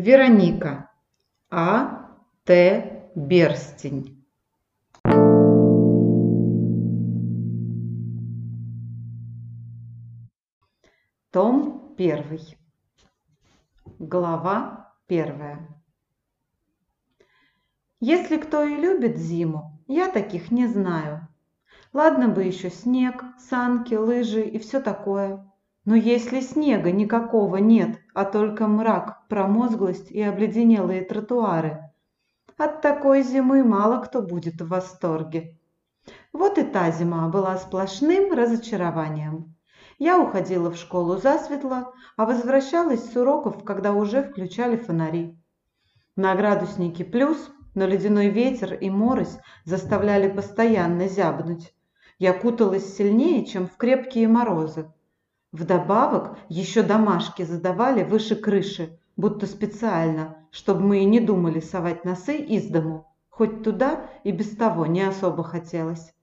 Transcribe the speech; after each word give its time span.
Вероника. 0.00 0.90
А. 1.50 2.16
Т. 2.44 3.10
Берстень. 3.14 4.24
Том 11.30 11.94
первый. 11.98 12.40
Глава 13.98 14.94
первая. 15.06 15.68
Если 18.00 18.38
кто 18.38 18.64
и 18.64 18.76
любит 18.76 19.18
зиму, 19.18 19.78
я 19.86 20.08
таких 20.08 20.50
не 20.50 20.66
знаю. 20.66 21.28
Ладно 21.92 22.28
бы 22.28 22.44
еще 22.44 22.70
снег, 22.70 23.22
санки, 23.38 23.94
лыжи 23.94 24.40
и 24.40 24.58
все 24.58 24.80
такое. 24.80 25.49
Но 25.90 25.96
если 25.96 26.38
снега 26.40 26.92
никакого 26.92 27.56
нет, 27.56 27.98
а 28.14 28.24
только 28.24 28.68
мрак, 28.68 29.26
промозглость 29.26 30.08
и 30.12 30.22
обледенелые 30.22 31.02
тротуары, 31.02 31.90
от 32.56 32.80
такой 32.80 33.24
зимы 33.24 33.64
мало 33.64 34.00
кто 34.00 34.22
будет 34.22 34.60
в 34.60 34.68
восторге. 34.68 35.58
Вот 36.32 36.58
и 36.58 36.62
та 36.62 36.92
зима 36.92 37.26
была 37.26 37.56
сплошным 37.56 38.32
разочарованием. 38.32 39.56
Я 39.98 40.20
уходила 40.20 40.70
в 40.70 40.76
школу 40.76 41.16
засветло, 41.16 41.92
а 42.16 42.24
возвращалась 42.24 43.10
с 43.10 43.16
уроков, 43.16 43.64
когда 43.64 43.92
уже 43.92 44.22
включали 44.22 44.76
фонари. 44.76 45.36
На 46.14 46.36
градуснике 46.36 47.04
плюс, 47.04 47.50
но 47.74 47.84
ледяной 47.84 48.28
ветер 48.28 48.74
и 48.74 48.88
морось 48.90 49.38
заставляли 49.64 50.30
постоянно 50.30 51.08
зябнуть. 51.08 51.74
Я 52.20 52.32
куталась 52.32 52.94
сильнее, 52.94 53.44
чем 53.44 53.66
в 53.66 53.76
крепкие 53.76 54.28
морозы. 54.28 54.88
Вдобавок 55.52 56.38
еще 56.48 56.82
домашки 56.82 57.42
задавали 57.42 58.04
выше 58.04 58.36
крыши, 58.36 58.98
будто 59.16 59.46
специально, 59.46 60.36
чтобы 60.52 60.82
мы 60.82 61.00
и 61.00 61.04
не 61.04 61.18
думали 61.18 61.58
совать 61.58 62.04
носы 62.04 62.36
из 62.36 62.68
дому, 62.68 63.12
хоть 63.28 63.64
туда 63.64 64.06
и 64.22 64.30
без 64.30 64.56
того 64.56 64.86
не 64.86 65.02
особо 65.02 65.42
хотелось. 65.42 66.14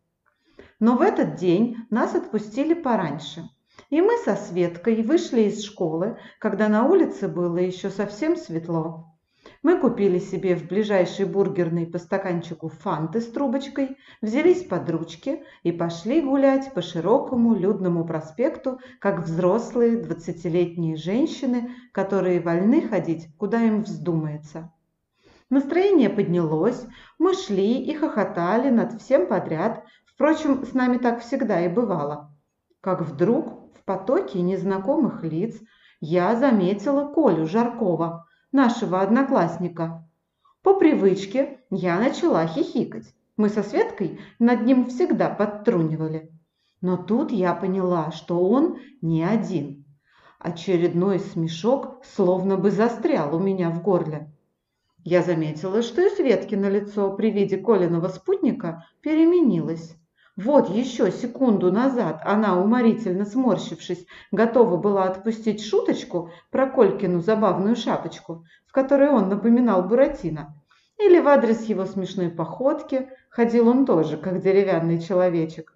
Но 0.80 0.96
в 0.96 1.02
этот 1.02 1.36
день 1.36 1.76
нас 1.90 2.16
отпустили 2.16 2.74
пораньше, 2.74 3.50
и 3.90 4.02
мы 4.02 4.18
со 4.18 4.36
Светкой 4.36 5.04
вышли 5.04 5.42
из 5.42 5.62
школы, 5.62 6.18
когда 6.40 6.70
на 6.70 6.86
улице 6.86 7.28
было 7.28 7.58
еще 7.58 7.90
совсем 7.90 8.38
светло. 8.38 9.17
Мы 9.64 9.80
купили 9.80 10.20
себе 10.20 10.56
в 10.56 10.68
ближайшей 10.68 11.26
бургерной 11.26 11.88
по 11.88 11.98
стаканчику 11.98 12.70
фанты 12.70 13.22
с 13.22 13.28
трубочкой, 13.28 13.98
взялись 14.22 14.64
под 14.64 14.90
ручки 14.90 15.44
и 15.64 15.72
пошли 15.72 16.22
гулять 16.22 16.74
по 16.74 16.82
широкому 16.82 17.56
людному 17.56 18.06
проспекту, 18.06 18.80
как 19.00 19.24
взрослые 19.24 19.98
двадцатилетние 19.98 20.96
женщины, 20.96 21.72
которые 21.92 22.40
вольны 22.40 22.88
ходить, 22.88 23.30
куда 23.38 23.62
им 23.64 23.82
вздумается. 23.82 24.72
Настроение 25.50 26.10
поднялось, 26.10 26.86
мы 27.18 27.34
шли 27.34 27.82
и 27.82 27.96
хохотали 27.96 28.70
над 28.70 29.02
всем 29.02 29.28
подряд, 29.28 29.84
впрочем, 30.06 30.66
с 30.66 30.74
нами 30.74 30.98
так 30.98 31.22
всегда 31.22 31.62
и 31.62 31.70
бывало. 31.70 32.32
Как 32.82 33.02
вдруг 33.02 33.74
в 33.76 33.84
потоке 33.86 34.42
незнакомых 34.42 35.24
лиц 35.24 35.60
я 36.00 36.36
заметила 36.36 37.12
Колю 37.12 37.48
Жаркова– 37.48 38.26
нашего 38.52 39.02
одноклассника. 39.02 40.08
По 40.62 40.74
привычке 40.74 41.60
я 41.70 42.00
начала 42.00 42.46
хихикать. 42.48 43.14
Мы 43.36 43.50
со 43.50 43.64
Светкой 43.64 44.20
над 44.40 44.66
ним 44.66 44.88
всегда 44.88 45.30
подтрунивали. 45.30 46.32
Но 46.82 46.98
тут 46.98 47.32
я 47.32 47.54
поняла, 47.54 48.12
что 48.12 48.48
он 48.48 48.80
не 49.02 49.24
один. 49.24 49.86
Очередной 50.40 51.20
смешок 51.20 52.04
словно 52.06 52.58
бы 52.58 52.72
застрял 52.72 53.36
у 53.36 53.40
меня 53.40 53.70
в 53.70 53.82
горле. 53.82 54.32
Я 55.04 55.24
заметила, 55.24 55.82
что 55.82 56.06
и 56.06 56.10
Светкино 56.10 56.70
лицо 56.70 57.12
при 57.16 57.32
виде 57.32 57.58
Колиного 57.58 58.10
спутника 58.10 58.86
переменилось. 59.02 59.96
Вот 60.38 60.70
еще 60.70 61.12
секунду 61.12 61.72
назад 61.72 62.22
она, 62.24 62.62
уморительно 62.62 63.26
сморщившись, 63.26 64.06
готова 64.32 64.78
была 64.78 65.06
отпустить 65.06 65.66
шуточку 65.66 66.30
про 66.52 66.70
Колькину 66.70 67.22
забавную 67.22 67.76
шапочку, 67.76 68.46
в 68.68 68.72
которой 68.72 69.10
он 69.10 69.30
напоминал 69.30 69.82
Буратино. 69.82 70.54
Или 71.00 71.20
в 71.20 71.28
адрес 71.28 71.64
его 71.64 71.86
смешной 71.86 72.30
походки, 72.30 73.10
ходил 73.32 73.68
он 73.68 73.88
тоже, 73.88 74.16
как 74.16 74.40
деревянный 74.44 75.02
человечек. 75.02 75.74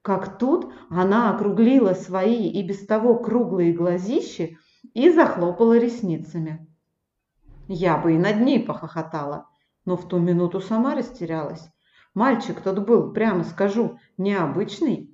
Как 0.00 0.38
тут 0.38 0.72
она 0.90 1.34
округлила 1.34 1.94
свои 1.94 2.48
и 2.48 2.62
без 2.62 2.86
того 2.86 3.16
круглые 3.16 3.72
глазищи 3.72 4.58
и 4.92 5.10
захлопала 5.10 5.76
ресницами. 5.76 6.64
Я 7.66 7.96
бы 7.96 8.14
и 8.14 8.18
над 8.18 8.40
ней 8.40 8.60
похохотала, 8.60 9.48
но 9.84 9.96
в 9.96 10.06
ту 10.06 10.18
минуту 10.18 10.60
сама 10.60 10.94
растерялась. 10.94 11.68
Мальчик 12.14 12.60
тот 12.60 12.78
был, 12.78 13.12
прямо 13.12 13.42
скажу, 13.42 13.98
необычный. 14.16 15.10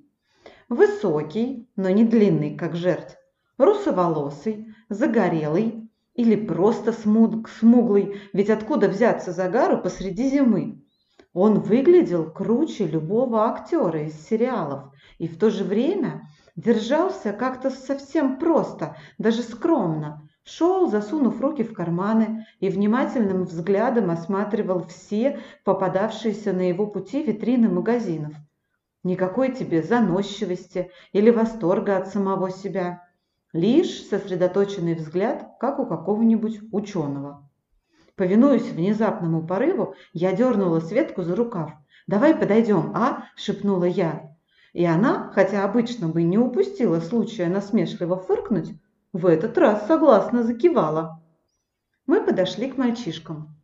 Высокий, 0.69 1.67
но 1.75 1.89
не 1.89 2.05
длинный, 2.05 2.55
как 2.55 2.75
жертв. 2.75 3.17
Русоволосый, 3.57 4.73
загорелый 4.87 5.89
или 6.13 6.35
просто 6.35 6.93
смуг, 6.93 7.49
смуглый, 7.49 8.21
ведь 8.33 8.49
откуда 8.49 8.87
взяться 8.87 9.31
загару 9.31 9.81
посреди 9.81 10.29
зимы? 10.29 10.83
Он 11.33 11.59
выглядел 11.59 12.29
круче 12.29 12.85
любого 12.85 13.49
актера 13.49 14.03
из 14.03 14.13
сериалов 14.27 14.93
и 15.17 15.27
в 15.27 15.39
то 15.39 15.49
же 15.49 15.63
время 15.63 16.27
держался 16.55 17.33
как-то 17.33 17.69
совсем 17.69 18.37
просто, 18.37 18.97
даже 19.17 19.41
скромно, 19.41 20.29
Шел, 20.43 20.89
засунув 20.89 21.39
руки 21.39 21.63
в 21.63 21.73
карманы, 21.73 22.45
и 22.59 22.69
внимательным 22.69 23.43
взглядом 23.43 24.09
осматривал 24.09 24.83
все 24.85 25.39
попадавшиеся 25.63 26.51
на 26.51 26.67
его 26.67 26.87
пути 26.87 27.21
витрины 27.23 27.69
магазинов. 27.69 28.33
Никакой 29.03 29.51
тебе 29.53 29.81
заносчивости 29.81 30.91
или 31.11 31.29
восторга 31.29 31.97
от 31.97 32.07
самого 32.07 32.51
себя. 32.51 33.07
Лишь 33.53 34.03
сосредоточенный 34.07 34.95
взгляд, 34.95 35.57
как 35.59 35.79
у 35.79 35.85
какого-нибудь 35.85 36.59
ученого. 36.71 37.49
Повинуясь 38.15 38.71
внезапному 38.71 39.45
порыву, 39.45 39.95
я 40.13 40.31
дернула 40.33 40.79
Светку 40.79 41.23
за 41.23 41.35
рукав. 41.35 41.71
«Давай 42.07 42.35
подойдем, 42.35 42.91
а?»– 42.95 43.25
шепнула 43.35 43.85
я. 43.85 44.35
И 44.73 44.85
она, 44.85 45.31
хотя 45.33 45.63
обычно 45.63 46.07
бы 46.07 46.23
не 46.23 46.37
упустила 46.37 46.99
случая 46.99 47.47
насмешливо 47.47 48.17
фыркнуть, 48.17 48.73
в 49.13 49.25
этот 49.25 49.57
раз 49.57 49.87
согласно 49.87 50.43
закивала. 50.43 51.21
Мы 52.07 52.21
подошли 52.21 52.69
к 52.71 52.77
мальчишкам. 52.77 53.55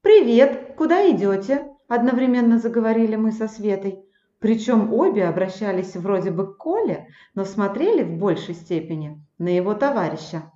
«Привет! 0.00 0.74
Куда 0.76 1.10
идете?»– 1.10 1.66
одновременно 1.88 2.58
заговорили 2.58 3.16
мы 3.16 3.32
со 3.32 3.48
Светой. 3.48 4.04
Причем 4.38 4.92
обе 4.92 5.26
обращались 5.26 5.96
вроде 5.96 6.30
бы 6.30 6.54
к 6.54 6.58
Коле, 6.58 7.08
но 7.34 7.44
смотрели 7.44 8.02
в 8.02 8.18
большей 8.18 8.54
степени 8.54 9.24
на 9.38 9.48
его 9.48 9.74
товарища. 9.74 10.52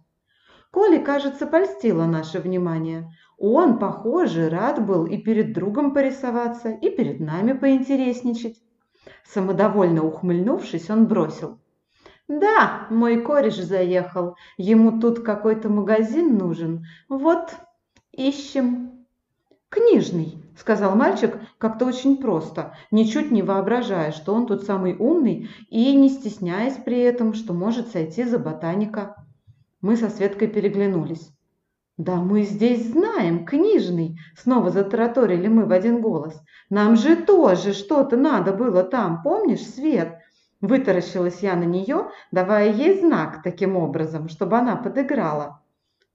Коле, 0.71 1.01
кажется, 1.01 1.47
польстило 1.47 2.05
наше 2.05 2.39
внимание. 2.39 3.11
Он, 3.39 3.79
похоже, 3.79 4.49
рад 4.49 4.85
был 4.85 5.07
и 5.07 5.17
перед 5.17 5.53
другом 5.53 5.93
порисоваться, 5.93 6.71
и 6.71 6.91
перед 6.91 7.21
нами 7.21 7.53
поинтересничать. 7.55 8.63
Самодовольно 9.25 10.05
ухмыльнувшись, 10.05 10.91
он 10.91 11.07
бросил. 11.07 11.60
«Да, 12.31 12.87
мой 12.91 13.21
кореш 13.23 13.57
заехал. 13.57 14.37
Ему 14.57 15.01
тут 15.01 15.19
какой-то 15.19 15.69
магазин 15.69 16.39
нужен. 16.39 16.87
Вот, 17.09 17.57
ищем». 18.13 19.05
«Книжный»,– 19.69 20.37
сказал 20.57 20.95
мальчик 20.95 21.41
как-то 21.59 21.87
очень 21.87 22.19
просто, 22.19 22.77
ничуть 22.93 23.33
не 23.33 23.43
воображая, 23.43 24.13
что 24.13 24.33
он 24.33 24.47
тут 24.47 24.63
самый 24.63 24.95
умный 24.97 25.51
и 25.71 25.93
не 25.97 26.09
стесняясь 26.09 26.77
при 26.77 27.01
этом, 27.01 27.35
что 27.35 27.53
может 27.53 27.89
сойти 27.89 28.23
за 28.23 28.39
ботаника. 28.39 29.17
Мы 29.81 29.97
со 29.97 30.09
Светкой 30.09 30.47
переглянулись. 30.47 31.33
«Да 31.97 32.15
мы 32.15 32.45
здесь 32.45 32.93
знаем, 32.93 33.45
книжный!»– 33.45 34.17
снова 34.41 34.71
затараторили 34.71 35.49
мы 35.49 35.67
в 35.67 35.73
один 35.73 36.01
голос. 36.01 36.41
«Нам 36.71 36.95
же 36.95 37.17
тоже 37.17 37.73
что-то 37.73 38.17
надо 38.17 38.53
было 38.53 38.85
там, 38.85 39.21
помнишь, 39.25 39.67
Свет? 39.67 40.21
Вытаращилась 40.61 41.41
я 41.41 41.57
на 41.57 41.65
нее, 41.65 42.11
давая 42.33 42.71
ей 42.71 42.99
знак 43.01 43.43
таким 43.43 43.77
образом, 43.77 44.29
чтобы 44.29 44.59
она 44.59 44.77
подыграла. 44.77 45.63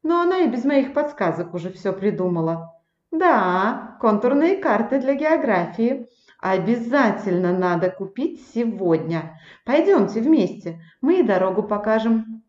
Но 0.04 0.22
она 0.22 0.40
и 0.40 0.48
без 0.48 0.64
моих 0.66 0.94
подсказок 0.94 1.54
уже 1.54 1.72
все 1.72 1.92
придумала. 1.92 2.76
Да, 3.12 3.98
контурные 4.02 4.58
карты 4.58 5.00
для 5.00 5.16
географии. 5.16 6.08
Обязательно 6.40 7.58
надо 7.58 7.90
купить 7.90 8.46
сегодня. 8.54 9.40
Пойдемте 9.66 10.22
вместе, 10.22 10.80
мы 11.02 11.22
и 11.22 11.24
дорогу 11.24 11.64
покажем. 11.64 12.44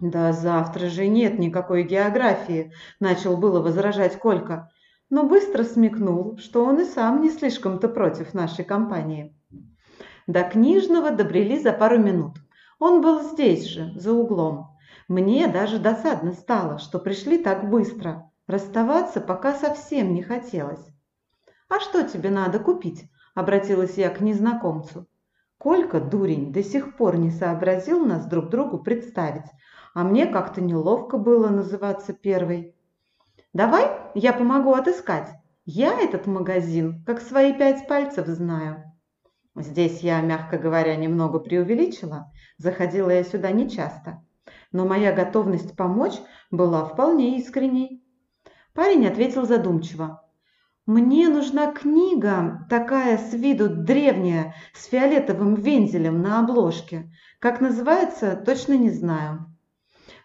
Да 0.00 0.32
завтра 0.32 0.88
же 0.88 1.06
нет 1.06 1.38
никакой 1.38 1.84
географии, 1.84 2.72
начал 2.98 3.36
было 3.36 3.60
возражать 3.60 4.18
Колька, 4.18 4.68
но 5.10 5.22
быстро 5.22 5.62
смекнул, 5.62 6.36
что 6.38 6.64
он 6.64 6.80
и 6.80 6.84
сам 6.84 7.20
не 7.22 7.30
слишком-то 7.30 7.88
против 7.88 8.34
нашей 8.34 8.64
компании. 8.64 9.36
До 10.26 10.44
книжного 10.44 11.10
добрели 11.10 11.58
за 11.58 11.72
пару 11.72 11.98
минут. 11.98 12.36
Он 12.78 13.00
был 13.00 13.22
здесь 13.22 13.64
же, 13.64 13.92
за 13.96 14.12
углом. 14.12 14.76
Мне 15.08 15.48
даже 15.48 15.78
досадно 15.78 16.32
стало, 16.32 16.78
что 16.78 16.98
пришли 16.98 17.38
так 17.38 17.68
быстро. 17.68 18.30
Расставаться 18.46 19.20
пока 19.20 19.54
совсем 19.54 20.14
не 20.14 20.22
хотелось. 20.22 20.84
«А 21.68 21.80
что 21.80 22.02
тебе 22.02 22.30
надо 22.30 22.58
купить?»– 22.58 23.04
обратилась 23.34 23.96
я 23.96 24.10
к 24.10 24.20
незнакомцу. 24.20 25.06
Колька, 25.58 26.00
дурень, 26.00 26.52
до 26.52 26.62
сих 26.62 26.96
пор 26.96 27.16
не 27.16 27.30
сообразил 27.30 28.04
нас 28.04 28.26
друг 28.26 28.50
другу 28.50 28.78
представить, 28.78 29.50
а 29.94 30.04
мне 30.04 30.26
как-то 30.26 30.60
неловко 30.60 31.18
было 31.18 31.48
называться 31.48 32.12
первой. 32.12 32.76
«Давай 33.52 33.90
я 34.14 34.32
помогу 34.32 34.74
отыскать. 34.74 35.30
Я 35.64 35.98
этот 36.00 36.26
магазин 36.26 37.02
как 37.04 37.20
свои 37.20 37.52
пять 37.52 37.88
пальцев 37.88 38.26
знаю». 38.26 38.91
Здесь 39.54 40.00
я, 40.00 40.20
мягко 40.22 40.58
говоря, 40.58 40.96
немного 40.96 41.38
преувеличила. 41.38 42.32
Заходила 42.56 43.10
я 43.10 43.22
сюда 43.22 43.50
нечасто. 43.50 44.24
Но 44.72 44.86
моя 44.86 45.12
готовность 45.12 45.76
помочь 45.76 46.18
была 46.50 46.84
вполне 46.84 47.38
искренней. 47.38 48.02
Парень 48.72 49.06
ответил 49.06 49.46
задумчиво. 49.46 50.22
Мне 50.86 51.28
нужна 51.28 51.70
книга, 51.70 52.66
такая 52.68 53.16
с 53.16 53.32
виду 53.34 53.68
древняя, 53.68 54.54
с 54.74 54.86
фиолетовым 54.86 55.54
вензелем 55.54 56.20
на 56.22 56.40
обложке. 56.40 57.12
Как 57.38 57.60
называется, 57.60 58.34
точно 58.34 58.72
не 58.76 58.90
знаю. 58.90 59.46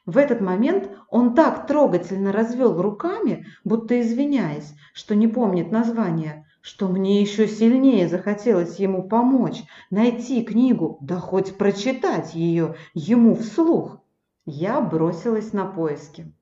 В 0.07 0.17
этот 0.17 0.41
момент 0.41 0.89
он 1.09 1.35
так 1.35 1.67
трогательно 1.67 2.31
развел 2.31 2.81
руками, 2.81 3.45
будто 3.65 4.01
извиняясь, 4.01 4.73
что 4.93 5.13
не 5.13 5.27
помнит 5.27 5.69
название, 5.71 6.46
что 6.67 6.89
мне 6.89 7.21
еще 7.21 7.47
сильнее 7.47 8.09
захотелось 8.09 8.77
ему 8.77 9.01
помочь, 9.07 9.63
найти 9.89 10.43
книгу, 10.43 10.97
да 10.99 11.17
хоть 11.17 11.57
прочитать 11.57 12.35
ее 12.35 12.75
ему 12.93 13.35
вслух. 13.35 14.01
Я 14.45 14.81
бросилась 14.81 15.53
на 15.53 15.65
поиски. 15.65 16.33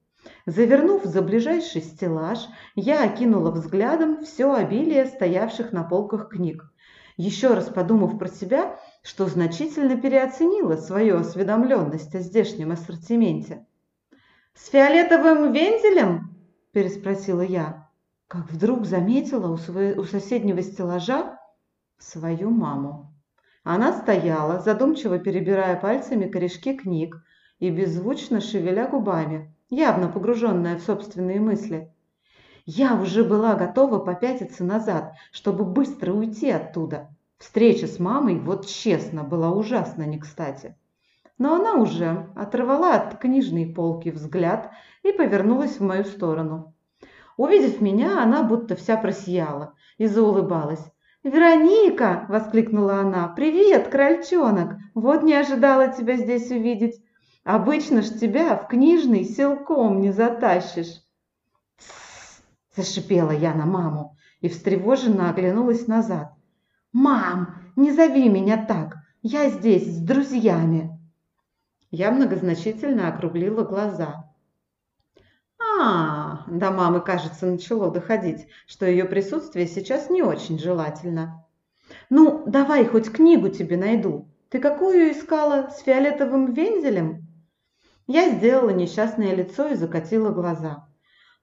Завернув 0.47 1.03
за 1.03 1.21
ближайший 1.21 1.83
стеллаж, 1.83 2.39
я 2.73 3.03
окинула 3.03 3.51
взглядом 3.51 4.23
все 4.25 4.51
обилие 4.51 5.05
стоявших 5.05 5.71
на 5.71 5.83
полках 5.83 6.29
книг. 6.29 6.73
Еще 7.17 7.53
раз 7.53 7.65
подумав 7.65 8.17
про 8.17 8.27
себя, 8.27 8.79
что 9.03 9.27
значительно 9.27 9.95
переоценила 9.95 10.77
свою 10.77 11.17
осведомленность 11.19 12.15
о 12.15 12.19
здешнем 12.19 12.71
ассортименте. 12.71 13.67
«С 14.55 14.69
фиолетовым 14.69 15.53
вензелем?»– 15.53 16.35
переспросила 16.71 17.41
я, 17.41 17.84
как 18.27 18.51
вдруг 18.51 18.85
заметила 18.85 19.51
у, 19.51 19.57
своего, 19.57 20.01
у 20.01 20.05
соседнего 20.05 20.61
стеллажа 20.61 21.39
свою 21.97 22.49
маму. 22.49 23.13
Она 23.63 23.93
стояла, 23.93 24.59
задумчиво 24.59 25.19
перебирая 25.19 25.79
пальцами 25.79 26.27
корешки 26.27 26.75
книг 26.75 27.17
и 27.59 27.69
беззвучно 27.69 28.41
шевеля 28.41 28.87
губами 28.87 29.55
явно 29.69 30.07
погруженная 30.07 30.77
в 30.77 30.81
собственные 30.81 31.39
мысли. 31.39 31.91
Я 32.65 32.99
уже 32.99 33.23
была 33.23 33.55
готова 33.55 33.99
попятиться 33.99 34.63
назад, 34.63 35.13
чтобы 35.31 35.65
быстро 35.65 36.13
уйти 36.13 36.49
оттуда. 36.49 37.15
Встреча 37.37 37.87
с 37.87 37.99
мамой, 37.99 38.39
вот 38.39 38.67
честно, 38.67 39.23
была 39.23 39.51
ужасно 39.51 40.03
не 40.03 40.19
кстати. 40.19 40.75
Но 41.37 41.55
она 41.55 41.73
уже 41.73 42.29
оторвала 42.35 42.95
от 42.95 43.19
книжной 43.19 43.65
полки 43.65 44.09
взгляд 44.09 44.71
и 45.03 45.11
повернулась 45.11 45.79
в 45.79 45.83
мою 45.83 46.05
сторону. 46.05 46.74
Увидев 47.37 47.81
меня, 47.81 48.21
она 48.21 48.43
будто 48.43 48.75
вся 48.75 48.97
просияла 48.97 49.73
и 49.97 50.07
заулыбалась. 50.07 50.83
«Вероника!»– 51.23 52.25
воскликнула 52.29 52.99
она. 52.99 53.27
«Привет, 53.29 53.87
крольчонок! 53.87 54.77
Вот 54.93 55.23
не 55.23 55.33
ожидала 55.33 55.87
тебя 55.87 56.17
здесь 56.17 56.51
увидеть. 56.51 57.01
Обычно 57.45 58.01
ж 58.01 58.09
тебя 58.09 58.55
в 58.55 58.67
книжный 58.67 59.23
силком 59.23 60.01
не 60.01 60.11
затащишь. 60.11 61.01
«Тссс!»– 61.77 62.41
зашипела 62.75 63.31
я 63.31 63.53
на 63.53 63.65
маму 63.65 64.17
и 64.41 64.49
встревоженно 64.49 65.29
оглянулась 65.29 65.87
назад. 65.87 66.33
«Мам, 66.91 67.55
не 67.75 67.91
зови 67.91 68.29
меня 68.29 68.65
так! 68.65 68.95
Я 69.21 69.49
здесь 69.49 69.95
с 69.95 69.99
друзьями!» 69.99 70.99
Я 71.91 72.11
многозначительно 72.11 73.09
округлила 73.09 73.63
глаза. 73.63 74.33
А, 75.77 76.43
до 76.47 76.71
мамы, 76.71 77.01
кажется, 77.01 77.45
начало 77.45 77.91
доходить, 77.91 78.47
что 78.67 78.85
ее 78.85 79.05
присутствие 79.05 79.67
сейчас 79.67 80.09
не 80.09 80.21
очень 80.21 80.57
желательно. 80.57 81.45
«Ну, 82.09 82.43
давай 82.47 82.85
хоть 82.85 83.11
книгу 83.11 83.49
тебе 83.49 83.77
найду. 83.77 84.29
Ты 84.49 84.59
какую 84.59 85.11
искала, 85.11 85.69
с 85.69 85.79
фиолетовым 85.81 86.53
вензелем?» 86.53 87.27
Я 88.07 88.29
сделала 88.31 88.69
несчастное 88.69 89.35
лицо 89.35 89.67
и 89.69 89.75
закатила 89.75 90.29
глаза. 90.29 90.87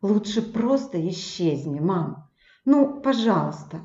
«Лучше 0.00 0.40
просто 0.42 1.06
исчезни, 1.08 1.80
мам. 1.80 2.28
Ну, 2.64 3.00
пожалуйста». 3.00 3.80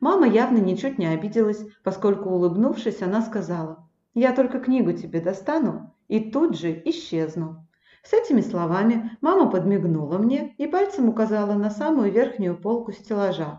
Мама 0.00 0.26
явно 0.26 0.58
ничуть 0.58 0.98
не 0.98 1.06
обиделась, 1.06 1.62
поскольку, 1.84 2.30
улыбнувшись, 2.30 3.02
она 3.02 3.20
сказала, 3.20 3.88
«Я 4.14 4.34
только 4.34 4.58
книгу 4.58 4.92
тебе 4.92 5.20
достану 5.20 5.94
и 6.08 6.30
тут 6.30 6.58
же 6.58 6.72
исчезну». 6.86 7.66
С 8.02 8.12
этими 8.12 8.40
словами 8.40 9.16
мама 9.20 9.50
подмигнула 9.50 10.18
мне 10.18 10.54
и 10.58 10.66
пальцем 10.66 11.08
указала 11.08 11.54
на 11.54 11.70
самую 11.70 12.10
верхнюю 12.10 12.56
полку 12.56 12.92
стеллажа. 12.92 13.58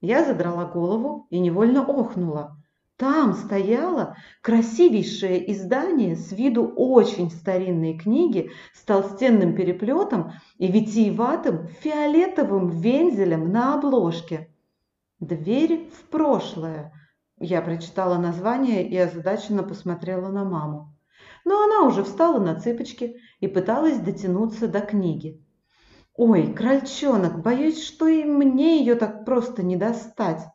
Я 0.00 0.24
задрала 0.24 0.64
голову 0.64 1.26
и 1.30 1.38
невольно 1.38 1.82
охнула. 1.82 2.56
Там 2.96 3.32
стояло 3.34 4.16
красивейшее 4.40 5.50
издание 5.52 6.14
с 6.14 6.30
виду 6.30 6.64
очень 6.64 7.30
старинной 7.30 7.98
книги 7.98 8.50
с 8.72 8.82
толстенным 8.84 9.56
переплетом 9.56 10.32
и 10.58 10.70
витиеватым 10.70 11.66
фиолетовым 11.66 12.68
вензелем 12.68 13.50
на 13.50 13.74
обложке. 13.74 14.48
«Дверь 15.18 15.90
в 15.90 16.08
прошлое», 16.08 16.92
я 17.38 17.62
прочитала 17.62 18.16
название 18.16 18.88
и 18.88 18.96
озадаченно 18.96 19.64
посмотрела 19.64 20.28
на 20.28 20.44
маму. 20.44 20.93
Но 21.44 21.62
она 21.62 21.82
уже 21.86 22.02
встала 22.02 22.38
на 22.38 22.58
цыпочки 22.58 23.16
и 23.40 23.46
пыталась 23.46 23.98
дотянуться 23.98 24.66
до 24.66 24.80
книги. 24.80 25.44
«Ой, 26.16 26.52
крольчонок, 26.52 27.42
боюсь, 27.42 27.82
что 27.82 28.06
и 28.06 28.24
мне 28.24 28.78
ее 28.78 28.94
так 28.94 29.24
просто 29.24 29.62
не 29.62 29.76
достать». 29.76 30.46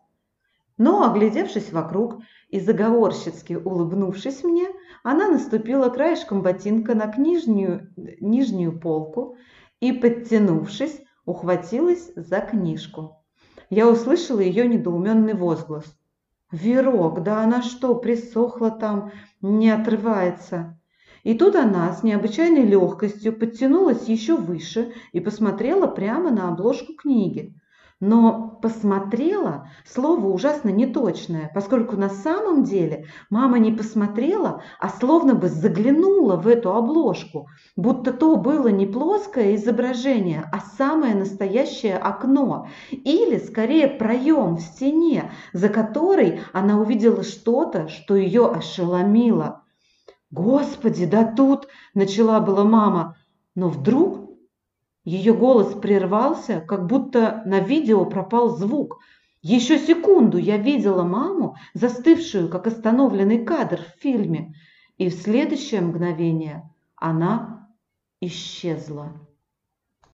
Но, 0.78 1.04
оглядевшись 1.04 1.74
вокруг 1.74 2.22
и 2.48 2.62
заговорщицки 2.62 3.54
улыбнувшись 3.54 4.44
мне, 4.46 4.70
она 5.04 5.28
наступила 5.28 5.90
краешком 5.90 6.42
ботинка 6.42 6.96
на 6.96 7.14
нижнюю, 7.18 7.94
нижнюю 8.22 8.80
полку 8.80 9.36
и, 9.82 9.92
подтянувшись, 9.92 11.02
ухватилась 11.26 12.12
за 12.16 12.40
книжку. 12.40 13.18
Я 13.70 13.90
услышала 13.90 14.40
ее 14.40 14.68
недоуменный 14.68 15.34
возглас. 15.34 15.86
«Верок, 16.52 17.22
да 17.24 17.44
она 17.44 17.62
что, 17.62 17.94
присохла 17.94 18.72
там, 18.72 19.12
не 19.42 19.70
отрывается?» 19.70 20.79
И 21.24 21.34
тут 21.34 21.56
она 21.56 21.92
с 21.92 22.04
необычайной 22.04 22.64
легкостью 22.64 23.34
подтянулась 23.34 24.08
еще 24.08 24.36
выше 24.36 24.94
и 25.12 25.20
посмотрела 25.20 25.88
прямо 25.88 26.32
на 26.32 26.50
обложку 26.50 26.94
книги. 26.94 27.54
Но 28.02 28.58
посмотрела– 28.62 29.68
слово 29.86 30.28
ужасно 30.28 30.70
неточное, 30.70 31.52
поскольку 31.54 31.98
на 31.98 32.08
самом 32.08 32.64
деле 32.64 33.08
мама 33.30 33.60
не 33.60 33.74
посмотрела, 33.74 34.64
а 34.80 34.88
словно 34.88 35.36
бы 35.36 35.50
заглянула 35.50 36.38
в 36.38 36.48
эту 36.48 36.74
обложку, 36.74 37.50
будто 37.76 38.14
то 38.14 38.38
было 38.38 38.70
не 38.70 38.86
плоское 38.86 39.56
изображение, 39.56 40.46
а 40.50 40.62
самое 40.78 41.14
настоящее 41.14 41.98
окно, 41.98 42.70
или 42.90 43.38
скорее 43.38 43.90
проем 43.90 44.56
в 44.56 44.62
стене, 44.62 45.32
за 45.52 45.68
которой 45.68 46.40
она 46.54 46.80
увидела 46.80 47.24
что-то, 47.24 47.90
что 47.90 48.16
ее 48.16 48.48
ошеломило. 48.48 49.64
«Господи, 50.32 51.06
да 51.06 51.24
тут!»– 51.24 51.68
начала 51.94 52.40
была 52.40 52.64
мама, 52.64 53.18
но 53.56 53.70
вдруг 53.70 54.30
ее 55.04 55.34
голос 55.34 55.74
прервался, 55.74 56.62
как 56.62 56.86
будто 56.86 57.42
на 57.46 57.60
видео 57.60 58.06
пропал 58.06 58.56
звук. 58.56 59.00
Еще 59.42 59.80
секунду 59.80 60.38
я 60.38 60.58
видела 60.58 61.04
маму, 61.04 61.56
застывшую, 61.74 62.50
как 62.50 62.68
остановленный 62.68 63.44
кадр 63.44 63.80
в 63.82 64.02
фильме, 64.02 64.54
и 64.98 65.10
в 65.10 65.14
следующее 65.14 65.82
мгновение 65.82 66.70
она 66.96 67.70
исчезла. 68.22 69.14